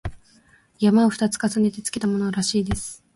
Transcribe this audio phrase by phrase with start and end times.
[0.79, 3.03] 「山」を二つ重ねてつけたものらしいのです